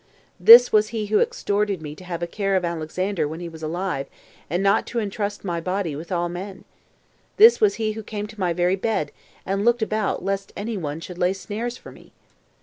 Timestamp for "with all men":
5.95-6.63